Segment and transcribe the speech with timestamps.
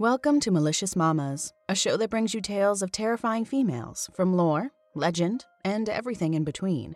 [0.00, 4.70] Welcome to Malicious Mamas, a show that brings you tales of terrifying females from lore,
[4.94, 6.94] legend, and everything in between.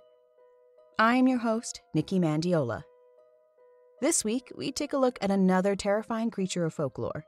[0.99, 2.83] I am your host, Nikki Mandiola.
[4.01, 7.27] This week, we take a look at another terrifying creature of folklore.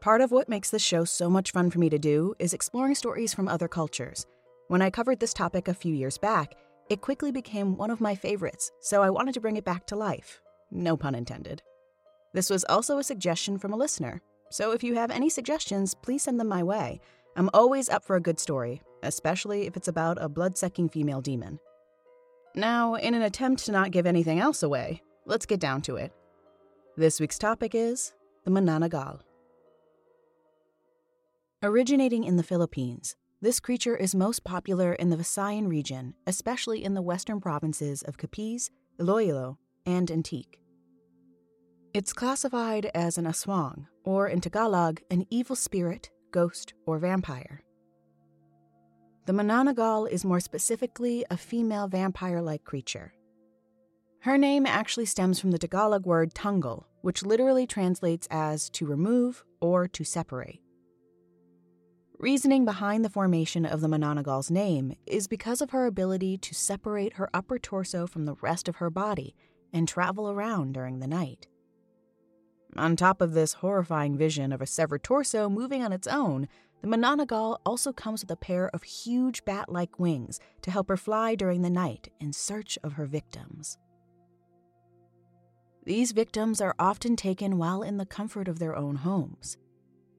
[0.00, 2.94] Part of what makes this show so much fun for me to do is exploring
[2.94, 4.26] stories from other cultures.
[4.68, 6.54] When I covered this topic a few years back,
[6.88, 9.94] it quickly became one of my favorites, so I wanted to bring it back to
[9.94, 10.40] life.
[10.70, 11.60] No pun intended.
[12.32, 14.22] This was also a suggestion from a listener,
[14.52, 17.00] so if you have any suggestions, please send them my way.
[17.36, 21.22] I'm always up for a good story, especially if it's about a blood sucking female
[21.22, 21.58] demon.
[22.54, 26.12] Now, in an attempt to not give anything else away, let's get down to it.
[26.96, 28.12] This week's topic is
[28.44, 29.20] the Manananggal.
[31.62, 36.94] Originating in the Philippines, this creature is most popular in the Visayan region, especially in
[36.94, 38.68] the western provinces of Capiz,
[39.00, 40.61] Iloilo, and Antique.
[41.94, 47.62] It's classified as an aswang, or in Tagalog, an evil spirit, ghost, or vampire.
[49.26, 53.12] The Manananggal is more specifically a female vampire like creature.
[54.20, 59.44] Her name actually stems from the Tagalog word tanggal, which literally translates as to remove
[59.60, 60.62] or to separate.
[62.18, 67.14] Reasoning behind the formation of the Manananggal's name is because of her ability to separate
[67.14, 69.34] her upper torso from the rest of her body
[69.74, 71.48] and travel around during the night.
[72.76, 76.48] On top of this horrifying vision of a severed torso moving on its own,
[76.80, 80.96] the Manananggal also comes with a pair of huge bat like wings to help her
[80.96, 83.78] fly during the night in search of her victims.
[85.84, 89.58] These victims are often taken while in the comfort of their own homes.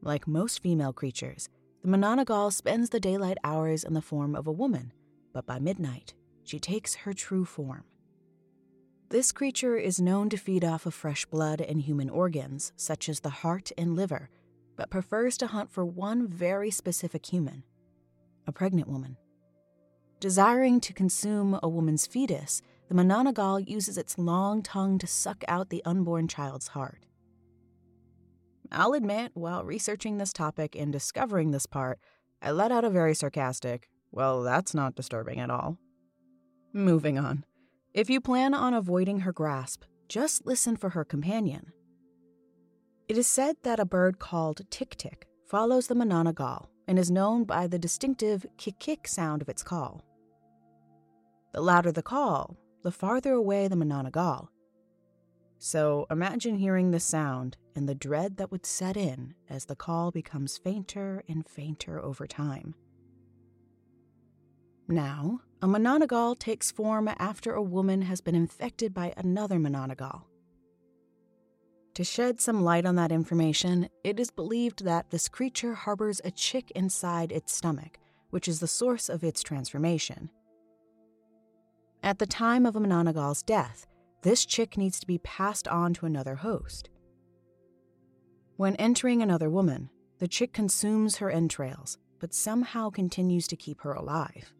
[0.02, 1.50] Like most female creatures,
[1.82, 4.94] the Manananggal spends the daylight hours in the form of a woman,
[5.34, 7.86] but by midnight, she takes her true form.
[9.10, 13.20] This creature is known to feed off of fresh blood and human organs, such as
[13.20, 14.30] the heart and liver,
[14.76, 17.64] but prefers to hunt for one very specific human
[18.46, 19.16] a pregnant woman.
[20.20, 25.70] Desiring to consume a woman's fetus, the Manananggal uses its long tongue to suck out
[25.70, 27.06] the unborn child's heart.
[28.72, 32.00] I'll admit, while researching this topic and discovering this part,
[32.42, 35.78] I let out a very sarcastic, well, that's not disturbing at all.
[36.74, 37.46] Moving on.
[37.94, 41.72] If you plan on avoiding her grasp, just listen for her companion.
[43.08, 47.44] It is said that a bird called tik tik follows the Manananggal and is known
[47.44, 50.02] by the distinctive kick kick sound of its call.
[51.54, 54.48] The louder the call, the farther away the Manananggal.
[55.60, 60.10] So imagine hearing the sound and the dread that would set in as the call
[60.10, 62.74] becomes fainter and fainter over time.
[64.94, 70.22] Now, a Manananggal takes form after a woman has been infected by another Manananggal.
[71.96, 76.30] To shed some light on that information, it is believed that this creature harbors a
[76.30, 77.98] chick inside its stomach,
[78.30, 80.30] which is the source of its transformation.
[82.04, 83.88] At the time of a Manananggal's death,
[84.22, 86.92] this chick needs to be passed on to another host.
[88.58, 89.90] When entering another woman,
[90.20, 94.54] the chick consumes her entrails, but somehow continues to keep her alive.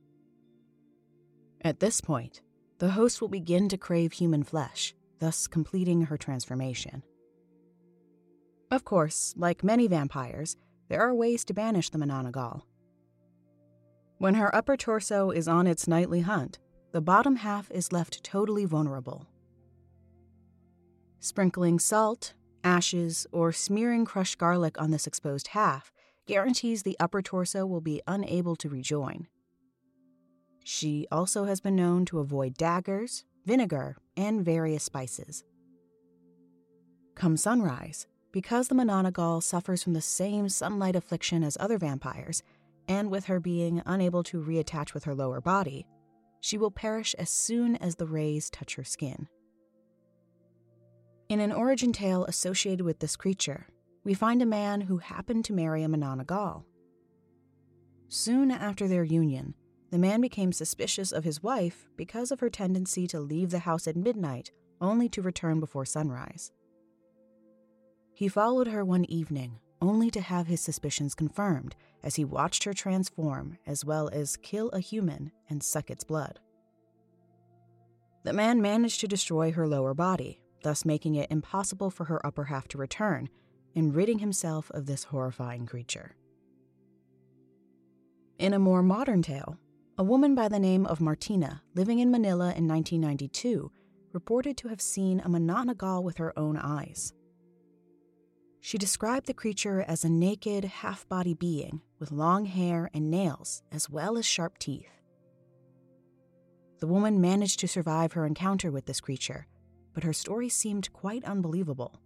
[1.64, 2.42] At this point,
[2.80, 7.04] the host will begin to crave human flesh, thus completing her transformation.
[8.70, 10.58] Of course, like many vampires,
[10.90, 12.64] there are ways to banish the Manananggal.
[14.18, 16.60] When her upper torso is on its nightly hunt,
[16.92, 19.28] the bottom half is left totally vulnerable.
[21.20, 25.94] Sprinkling salt, ashes, or smearing crushed garlic on this exposed half
[26.26, 29.28] guarantees the upper torso will be unable to rejoin.
[30.64, 35.44] She also has been known to avoid daggers, vinegar, and various spices.
[37.16, 42.44] Come sunrise, because the Manananggal suffers from the same sunlight affliction as other vampires,
[42.88, 45.86] and with her being unable to reattach with her lower body,
[46.42, 49.28] she will perish as soon as the rays touch her skin.
[51.30, 53.68] In an origin tale associated with this creature,
[54.04, 56.64] we find a man who happened to marry a Manananggal.
[58.10, 59.56] Soon after their union,
[59.94, 63.88] the man became suspicious of his wife because of her tendency to leave the house
[63.88, 64.50] at midnight
[64.82, 66.52] only to return before sunrise.
[68.16, 72.74] He followed her one evening, only to have his suspicions confirmed as he watched her
[72.74, 76.40] transform as well as kill a human and suck its blood.
[78.24, 82.46] The man managed to destroy her lower body, thus making it impossible for her upper
[82.46, 83.30] half to return
[83.76, 86.16] and ridding himself of this horrifying creature.
[88.40, 89.60] In a more modern tale,
[89.96, 93.72] a woman by the name of Martina, living in Manila in 1992,
[94.12, 97.14] reported to have seen a Manananggal with her own eyes.
[98.60, 103.62] She described the creature as a naked, half body being with long hair and nails,
[103.72, 104.90] as well as sharp teeth.
[106.80, 109.46] The woman managed to survive her encounter with this creature,
[109.94, 112.00] but her story seemed quite unbelievable.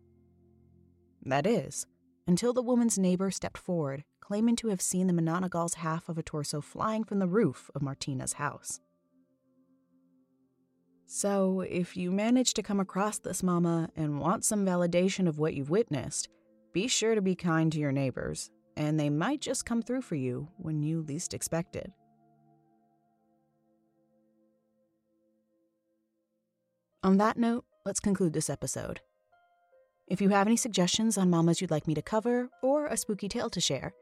[1.24, 1.86] That is,
[2.28, 6.22] until the woman's neighbor stepped forward, claiming to have seen the Manananggal's half of a
[6.22, 8.82] torso flying from the roof of Martina's house.
[11.06, 15.54] So, if you manage to come across this mama and want some validation of what
[15.54, 16.28] you've witnessed,
[16.74, 20.16] be sure to be kind to your neighbors, and they might just come through for
[20.16, 21.90] you when you least expect it.
[27.02, 29.00] On that note, let's conclude this episode.
[30.06, 33.30] If you have any suggestions on mamas you'd like me to cover or a spooky
[33.30, 33.94] tale to share,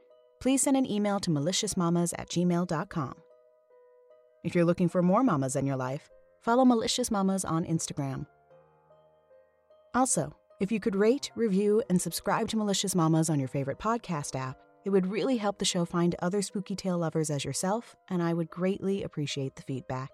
[0.45, 3.15] please send an email to maliciousmamas at gmail.com.
[4.44, 6.12] If you're looking for more mamas in your life,
[6.44, 8.27] follow Malicious Mamas on Instagram.
[9.95, 14.39] Also, if you could rate, review, and subscribe to Malicious Mamas on your favorite podcast
[14.39, 18.21] app, it would really help the show find other spooky tale lovers as yourself, and
[18.21, 20.12] I would greatly appreciate the feedback.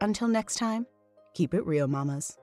[0.00, 0.86] Until next time,
[1.34, 2.38] keep it real, mamas.